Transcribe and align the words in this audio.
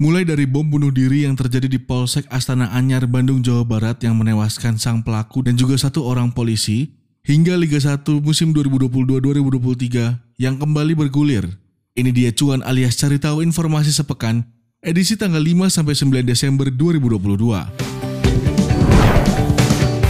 Mulai 0.00 0.24
dari 0.24 0.48
bom 0.48 0.64
bunuh 0.64 0.88
diri 0.88 1.28
yang 1.28 1.36
terjadi 1.36 1.68
di 1.68 1.76
Polsek 1.76 2.24
Astana 2.32 2.72
Anyar, 2.72 3.04
Bandung, 3.04 3.44
Jawa 3.44 3.68
Barat 3.68 4.00
yang 4.00 4.16
menewaskan 4.16 4.80
sang 4.80 5.04
pelaku 5.04 5.44
dan 5.44 5.60
juga 5.60 5.76
satu 5.76 6.08
orang 6.08 6.32
polisi, 6.32 6.96
hingga 7.20 7.52
Liga 7.52 7.76
1 7.76 8.08
musim 8.24 8.56
2022-2023 8.56 10.40
yang 10.40 10.56
kembali 10.56 10.96
bergulir. 10.96 11.44
Ini 11.92 12.16
dia 12.16 12.32
cuan 12.32 12.64
alias 12.64 12.96
cari 12.96 13.20
tahu 13.20 13.44
informasi 13.44 13.92
sepekan, 13.92 14.40
edisi 14.80 15.20
tanggal 15.20 15.44
5 15.44 15.68
sampai 15.68 15.92
9 15.92 16.24
Desember 16.24 16.72
2022. 16.72 17.36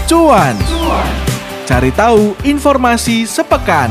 Cuan. 0.06 0.54
Cari 1.66 1.90
tahu 1.90 2.38
informasi 2.46 3.26
sepekan. 3.26 3.90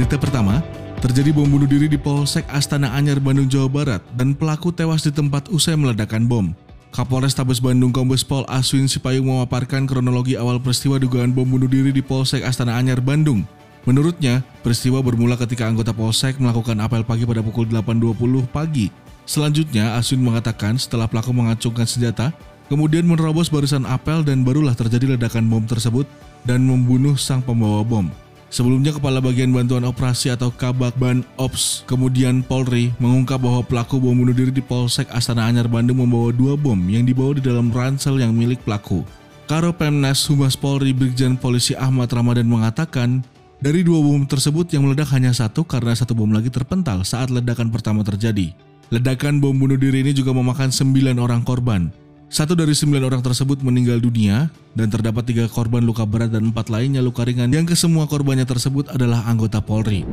Berita 0.00 0.16
pertama, 0.16 0.64
terjadi 1.04 1.28
bom 1.28 1.44
bunuh 1.44 1.68
diri 1.68 1.84
di 1.84 2.00
Polsek 2.00 2.48
Astana 2.48 2.96
Anyar, 2.96 3.20
Bandung, 3.20 3.44
Jawa 3.52 3.68
Barat 3.68 4.00
dan 4.16 4.32
pelaku 4.32 4.72
tewas 4.72 5.04
di 5.04 5.12
tempat 5.12 5.52
usai 5.52 5.76
meledakan 5.76 6.24
bom. 6.24 6.56
Kapolres 6.88 7.36
Tabes 7.36 7.60
Bandung 7.60 7.92
Kombes 7.92 8.24
Pol 8.24 8.48
Aswin 8.48 8.88
Sipayung 8.88 9.28
memaparkan 9.28 9.84
kronologi 9.84 10.40
awal 10.40 10.56
peristiwa 10.56 10.96
dugaan 10.96 11.36
bom 11.36 11.44
bunuh 11.44 11.68
diri 11.68 11.92
di 11.92 12.00
Polsek 12.00 12.40
Astana 12.48 12.80
Anyar, 12.80 13.04
Bandung. 13.04 13.44
Menurutnya, 13.84 14.40
peristiwa 14.64 15.04
bermula 15.04 15.36
ketika 15.36 15.68
anggota 15.68 15.92
Polsek 15.92 16.40
melakukan 16.40 16.80
apel 16.80 17.04
pagi 17.04 17.28
pada 17.28 17.44
pukul 17.44 17.68
8.20 17.68 18.48
pagi. 18.48 18.88
Selanjutnya, 19.28 20.00
Aswin 20.00 20.24
mengatakan 20.24 20.80
setelah 20.80 21.12
pelaku 21.12 21.36
mengacungkan 21.36 21.84
senjata, 21.84 22.32
kemudian 22.72 23.04
menerobos 23.04 23.52
barisan 23.52 23.84
apel 23.84 24.24
dan 24.24 24.48
barulah 24.48 24.72
terjadi 24.72 25.20
ledakan 25.20 25.44
bom 25.44 25.68
tersebut 25.68 26.08
dan 26.48 26.64
membunuh 26.64 27.20
sang 27.20 27.44
pembawa 27.44 27.84
bom. 27.84 28.08
Sebelumnya 28.50 28.90
Kepala 28.90 29.22
Bagian 29.22 29.54
Bantuan 29.54 29.86
Operasi 29.86 30.34
atau 30.34 30.50
Kabak 30.50 30.98
Ban 30.98 31.22
Ops, 31.38 31.86
kemudian 31.86 32.42
Polri 32.42 32.90
mengungkap 32.98 33.38
bahwa 33.38 33.62
pelaku 33.62 34.02
bom 34.02 34.10
bunuh 34.10 34.34
diri 34.34 34.50
di 34.50 34.58
Polsek 34.58 35.06
Astana 35.14 35.46
Anyar 35.46 35.70
Bandung 35.70 36.02
membawa 36.02 36.34
dua 36.34 36.58
bom 36.58 36.76
yang 36.90 37.06
dibawa 37.06 37.38
di 37.38 37.46
dalam 37.46 37.70
ransel 37.70 38.18
yang 38.18 38.34
milik 38.34 38.58
pelaku. 38.66 39.06
Karo 39.46 39.70
Pemnas 39.70 40.26
Humas 40.26 40.58
Polri 40.58 40.90
Brigjen 40.90 41.38
Polisi 41.38 41.78
Ahmad 41.78 42.10
Ramadan 42.10 42.50
mengatakan, 42.50 43.22
dari 43.62 43.86
dua 43.86 44.02
bom 44.02 44.26
tersebut 44.26 44.66
yang 44.74 44.82
meledak 44.82 45.14
hanya 45.14 45.30
satu 45.30 45.62
karena 45.62 45.94
satu 45.94 46.18
bom 46.18 46.34
lagi 46.34 46.50
terpental 46.50 47.06
saat 47.06 47.30
ledakan 47.30 47.70
pertama 47.70 48.02
terjadi. 48.02 48.50
Ledakan 48.90 49.38
bom 49.38 49.54
bunuh 49.54 49.78
diri 49.78 50.02
ini 50.02 50.10
juga 50.10 50.34
memakan 50.34 50.74
sembilan 50.74 51.22
orang 51.22 51.46
korban. 51.46 51.86
Satu 52.30 52.54
dari 52.54 52.70
sembilan 52.70 53.10
orang 53.10 53.22
tersebut 53.26 53.58
meninggal 53.58 53.98
dunia 53.98 54.46
dan 54.78 54.86
terdapat 54.86 55.26
tiga 55.26 55.50
korban 55.50 55.82
luka 55.82 56.06
berat 56.06 56.30
dan 56.30 56.54
empat 56.54 56.70
lainnya 56.70 57.02
luka 57.02 57.26
ringan 57.26 57.50
yang 57.50 57.66
kesemua 57.66 58.06
korbannya 58.06 58.46
tersebut 58.46 58.86
adalah 58.86 59.26
anggota 59.26 59.58
Polri. 59.58 60.06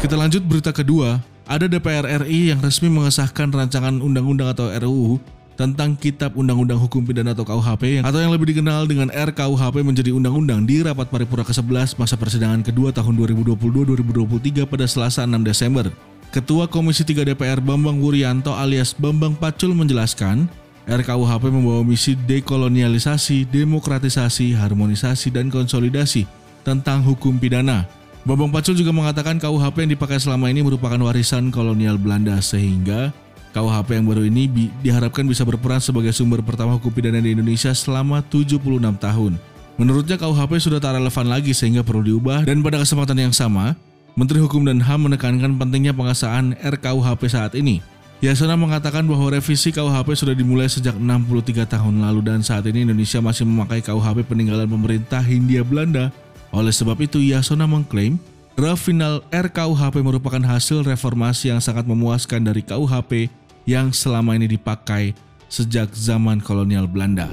Kita 0.00 0.16
lanjut 0.16 0.40
berita 0.48 0.72
kedua, 0.72 1.20
ada 1.44 1.68
DPR 1.68 2.24
RI 2.24 2.56
yang 2.56 2.64
resmi 2.64 2.88
mengesahkan 2.88 3.52
rancangan 3.52 4.00
undang-undang 4.00 4.48
atau 4.48 4.72
RUU 4.80 5.20
tentang 5.60 5.92
Kitab 6.00 6.40
Undang-Undang 6.40 6.80
Hukum 6.80 7.04
Pidana 7.04 7.36
atau 7.36 7.44
KUHP 7.44 8.00
atau 8.00 8.16
yang 8.16 8.32
lebih 8.32 8.56
dikenal 8.56 8.88
dengan 8.88 9.12
RKUHP 9.12 9.84
menjadi 9.84 10.16
undang-undang 10.16 10.64
di 10.64 10.80
rapat 10.80 11.12
paripurna 11.12 11.44
ke-11 11.44 12.00
masa 12.00 12.16
persidangan 12.16 12.64
kedua 12.64 12.96
tahun 12.96 13.12
2022-2023 13.52 14.64
pada 14.64 14.88
Selasa 14.88 15.28
6 15.28 15.36
Desember. 15.44 15.92
Ketua 16.32 16.64
Komisi 16.64 17.04
3 17.04 17.28
DPR 17.28 17.60
Bambang 17.60 18.00
Wuryanto 18.00 18.56
alias 18.56 18.96
Bambang 18.96 19.36
Pacul 19.36 19.76
menjelaskan, 19.76 20.48
RKUHP 20.86 21.50
membawa 21.50 21.82
misi 21.82 22.14
dekolonialisasi, 22.14 23.50
demokratisasi, 23.50 24.54
harmonisasi, 24.54 25.34
dan 25.34 25.50
konsolidasi 25.50 26.30
tentang 26.62 27.02
hukum 27.02 27.42
pidana. 27.42 27.90
Bambang 28.22 28.54
Pacul 28.54 28.78
juga 28.78 28.90
mengatakan 28.94 29.38
KUHP 29.38 29.86
yang 29.86 29.92
dipakai 29.98 30.18
selama 30.18 30.50
ini 30.50 30.62
merupakan 30.62 30.98
warisan 30.98 31.50
kolonial 31.50 31.94
Belanda 31.98 32.38
sehingga 32.42 33.14
KUHP 33.54 33.98
yang 33.98 34.06
baru 34.06 34.26
ini 34.26 34.50
bi 34.50 34.64
diharapkan 34.82 35.26
bisa 35.26 35.46
berperan 35.46 35.78
sebagai 35.78 36.10
sumber 36.10 36.42
pertama 36.42 36.74
hukum 36.74 36.90
pidana 36.90 37.22
di 37.22 37.34
Indonesia 37.34 37.70
selama 37.74 38.22
76 38.26 38.58
tahun. 38.98 39.38
Menurutnya 39.78 40.18
KUHP 40.18 40.58
sudah 40.58 40.78
tak 40.82 40.98
relevan 40.98 41.26
lagi 41.26 41.54
sehingga 41.54 41.86
perlu 41.86 42.02
diubah 42.02 42.46
dan 42.46 42.62
pada 42.66 42.82
kesempatan 42.82 43.30
yang 43.30 43.34
sama, 43.34 43.78
Menteri 44.18 44.42
Hukum 44.42 44.66
dan 44.66 44.82
HAM 44.82 45.06
menekankan 45.06 45.54
pentingnya 45.60 45.92
pengesahan 45.94 46.54
RKUHP 46.62 47.22
saat 47.30 47.54
ini 47.58 47.78
Yasona 48.16 48.56
mengatakan 48.56 49.04
bahwa 49.04 49.28
revisi 49.28 49.68
KUHP 49.68 50.16
sudah 50.16 50.32
dimulai 50.32 50.72
sejak 50.72 50.96
63 50.96 51.68
tahun 51.68 52.00
lalu 52.00 52.24
dan 52.24 52.40
saat 52.40 52.64
ini 52.64 52.88
Indonesia 52.88 53.20
masih 53.20 53.44
memakai 53.44 53.84
KUHP 53.84 54.24
peninggalan 54.24 54.64
pemerintah 54.64 55.20
Hindia 55.20 55.60
Belanda. 55.60 56.08
Oleh 56.48 56.72
sebab 56.72 56.96
itu 57.04 57.20
Yasona 57.20 57.68
mengklaim 57.68 58.16
draft 58.56 58.88
final 58.88 59.20
RKUHP 59.28 60.00
merupakan 60.00 60.40
hasil 60.40 60.80
reformasi 60.88 61.52
yang 61.52 61.60
sangat 61.60 61.84
memuaskan 61.84 62.40
dari 62.40 62.64
KUHP 62.64 63.28
yang 63.68 63.92
selama 63.92 64.32
ini 64.32 64.48
dipakai 64.48 65.12
sejak 65.52 65.92
zaman 65.92 66.40
kolonial 66.40 66.88
Belanda. 66.88 67.28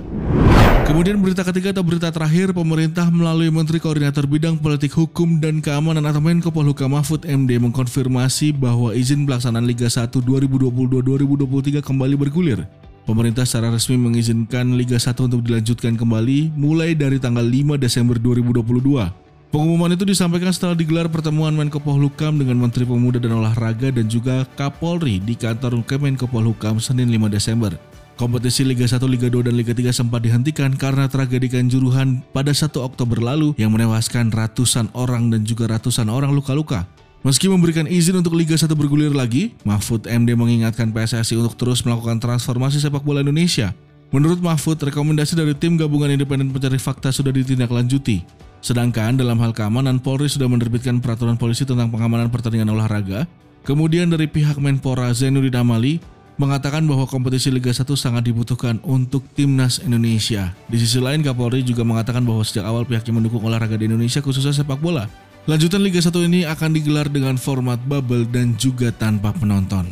Kemudian 0.84 1.16
berita 1.24 1.48
ketiga 1.48 1.72
atau 1.72 1.80
berita 1.80 2.12
terakhir, 2.12 2.52
pemerintah 2.52 3.08
melalui 3.08 3.48
Menteri 3.48 3.80
Koordinator 3.80 4.28
Bidang 4.28 4.60
Politik 4.60 4.92
Hukum 4.92 5.40
dan 5.40 5.64
Keamanan 5.64 6.04
atau 6.04 6.20
Menko 6.20 6.52
Polhukam 6.52 6.92
Mahfud 6.92 7.24
MD 7.24 7.56
mengkonfirmasi 7.56 8.52
bahwa 8.52 8.92
izin 8.92 9.24
pelaksanaan 9.24 9.64
Liga 9.64 9.88
1 9.88 10.12
2022-2023 10.12 11.80
kembali 11.80 12.16
bergulir. 12.20 12.68
Pemerintah 13.08 13.48
secara 13.48 13.72
resmi 13.72 13.96
mengizinkan 13.96 14.76
Liga 14.76 15.00
1 15.00 15.16
untuk 15.24 15.48
dilanjutkan 15.48 15.96
kembali 15.96 16.52
mulai 16.52 16.92
dari 17.00 17.16
tanggal 17.16 17.48
5 17.48 17.80
Desember 17.80 18.20
2022. 18.20 19.24
Pengumuman 19.56 19.94
itu 19.96 20.04
disampaikan 20.04 20.52
setelah 20.52 20.76
digelar 20.76 21.08
pertemuan 21.08 21.56
Menko 21.56 21.80
Polhukam 21.80 22.44
dengan 22.44 22.60
Menteri 22.60 22.84
Pemuda 22.84 23.24
dan 23.24 23.40
Olahraga 23.40 23.88
dan 23.88 24.12
juga 24.12 24.44
Kapolri 24.60 25.24
di 25.24 25.40
kantor 25.40 25.80
Kemenko 25.88 26.28
Polhukam 26.28 26.84
Senin 26.84 27.08
5 27.08 27.32
Desember. 27.32 27.93
Kompetisi 28.14 28.62
Liga 28.62 28.86
1, 28.86 29.02
Liga 29.10 29.26
2, 29.26 29.50
dan 29.50 29.58
Liga 29.58 29.74
3 29.74 29.90
sempat 29.90 30.22
dihentikan 30.22 30.70
karena 30.78 31.10
tragedi 31.10 31.50
Kanjuruhan 31.50 32.22
pada 32.30 32.54
1 32.54 32.70
Oktober 32.78 33.18
lalu 33.18 33.58
yang 33.58 33.74
menewaskan 33.74 34.30
ratusan 34.30 34.94
orang 34.94 35.34
dan 35.34 35.42
juga 35.42 35.66
ratusan 35.66 36.14
orang 36.14 36.30
luka-luka. 36.30 36.86
Meski 37.26 37.50
memberikan 37.50 37.90
izin 37.90 38.22
untuk 38.22 38.38
Liga 38.38 38.54
1 38.54 38.70
bergulir 38.78 39.18
lagi, 39.18 39.58
Mahfud 39.66 40.06
MD 40.06 40.38
mengingatkan 40.38 40.94
PSSI 40.94 41.42
untuk 41.42 41.58
terus 41.58 41.82
melakukan 41.82 42.22
transformasi 42.22 42.78
sepak 42.78 43.02
bola 43.02 43.26
Indonesia. 43.26 43.74
Menurut 44.14 44.46
Mahfud, 44.46 44.78
rekomendasi 44.78 45.34
dari 45.34 45.58
tim 45.58 45.74
gabungan 45.74 46.14
independen 46.14 46.54
pencari 46.54 46.78
fakta 46.78 47.10
sudah 47.10 47.34
ditindaklanjuti. 47.34 48.22
Sedangkan 48.62 49.18
dalam 49.18 49.42
hal 49.42 49.58
keamanan, 49.58 49.98
Polri 49.98 50.30
sudah 50.30 50.46
menerbitkan 50.46 51.02
peraturan 51.02 51.34
polisi 51.34 51.66
tentang 51.66 51.90
pengamanan 51.90 52.30
pertandingan 52.30 52.78
olahraga. 52.78 53.26
Kemudian 53.66 54.14
dari 54.14 54.30
pihak 54.30 54.62
Menpora 54.62 55.10
Zainuddin 55.16 55.58
Amali 55.58 55.98
mengatakan 56.44 56.84
bahwa 56.84 57.08
kompetisi 57.08 57.48
Liga 57.48 57.72
1 57.72 57.88
sangat 57.96 58.28
dibutuhkan 58.28 58.84
untuk 58.84 59.24
timnas 59.32 59.80
Indonesia. 59.80 60.52
Di 60.68 60.76
sisi 60.76 61.00
lain, 61.00 61.24
Kapolri 61.24 61.64
juga 61.64 61.88
mengatakan 61.88 62.20
bahwa 62.28 62.44
sejak 62.44 62.68
awal 62.68 62.84
pihaknya 62.84 63.16
mendukung 63.16 63.48
olahraga 63.48 63.80
di 63.80 63.88
Indonesia 63.88 64.20
khususnya 64.20 64.52
sepak 64.52 64.84
bola. 64.84 65.08
Lanjutan 65.48 65.80
Liga 65.80 66.04
1 66.04 66.12
ini 66.28 66.44
akan 66.44 66.76
digelar 66.76 67.08
dengan 67.08 67.40
format 67.40 67.80
bubble 67.88 68.28
dan 68.28 68.60
juga 68.60 68.92
tanpa 68.92 69.32
penonton. 69.32 69.88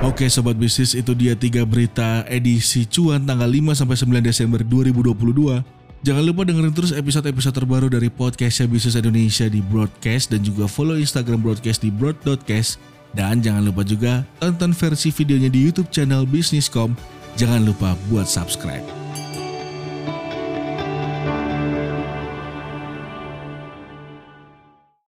Oke 0.00 0.32
sobat 0.32 0.56
bisnis 0.56 0.96
itu 0.96 1.12
dia 1.12 1.36
tiga 1.36 1.64
berita 1.68 2.24
edisi 2.24 2.88
cuan 2.88 3.24
tanggal 3.28 3.44
5 3.44 3.84
sampai 3.84 3.96
9 4.00 4.24
Desember 4.24 4.60
2022. 4.64 5.60
Jangan 6.00 6.24
lupa 6.24 6.48
dengerin 6.48 6.72
terus 6.72 6.96
episode-episode 6.96 7.52
terbaru 7.52 7.92
dari 7.92 8.08
podcastnya 8.08 8.64
Bisnis 8.64 8.96
Indonesia 8.96 9.44
di 9.52 9.60
Broadcast 9.60 10.32
dan 10.32 10.40
juga 10.40 10.64
follow 10.64 10.96
Instagram 10.96 11.44
Broadcast 11.44 11.84
di 11.84 11.92
broad.cast 11.92 12.80
dan 13.16 13.42
jangan 13.42 13.66
lupa 13.66 13.82
juga 13.82 14.22
tonton 14.38 14.76
versi 14.76 15.10
videonya 15.10 15.50
di 15.50 15.60
YouTube 15.66 15.90
channel 15.90 16.28
Bisniscom. 16.28 16.94
Jangan 17.38 17.62
lupa 17.64 17.94
buat 18.10 18.26
subscribe. 18.28 18.99